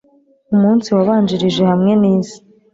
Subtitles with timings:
[0.53, 2.37] umunsi wabanjirije Hamwe n'isi